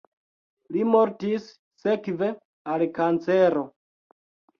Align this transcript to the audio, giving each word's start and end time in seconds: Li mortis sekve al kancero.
Li 0.77 0.85
mortis 0.93 1.43
sekve 1.83 2.31
al 2.73 2.87
kancero. 2.95 3.63